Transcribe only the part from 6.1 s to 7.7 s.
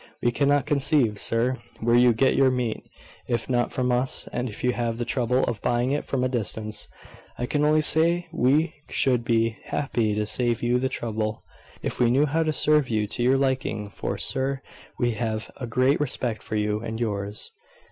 a distance, I can